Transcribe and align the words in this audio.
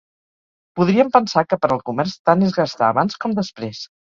Podríem 0.79 1.11
pensar 1.17 1.45
que 1.51 1.59
per 1.65 1.71
al 1.77 1.83
comerç, 1.91 2.17
tant 2.31 2.49
és 2.51 2.59
gastar 2.59 2.91
abans 2.91 3.21
com 3.27 3.41
després. 3.43 3.87